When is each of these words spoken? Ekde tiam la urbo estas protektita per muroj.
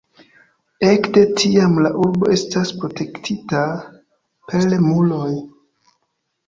Ekde 0.91 1.25
tiam 1.41 1.75
la 1.87 1.91
urbo 2.05 2.31
estas 2.37 2.73
protektita 2.81 3.63
per 4.53 4.69
muroj. 4.89 5.33